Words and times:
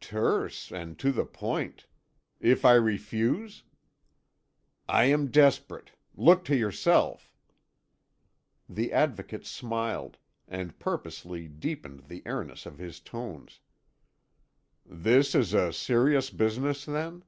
"Terse, 0.00 0.70
and 0.70 0.98
to 0.98 1.10
the 1.10 1.24
point. 1.24 1.86
If 2.40 2.62
I 2.66 2.74
refuse?" 2.74 3.62
"I 4.86 5.04
am 5.04 5.30
desperate. 5.30 5.92
Look 6.14 6.44
to 6.44 6.54
yourself." 6.54 7.32
The 8.68 8.92
Advocate 8.92 9.46
smiled, 9.46 10.18
and 10.46 10.78
purposely 10.78 11.48
deepened 11.48 12.00
the 12.08 12.22
airiness 12.26 12.66
of 12.66 12.76
his 12.76 13.00
tones. 13.00 13.60
"This 14.84 15.34
is 15.34 15.54
a 15.54 15.72
serious 15.72 16.28
business, 16.28 16.84
then?" 16.84 17.24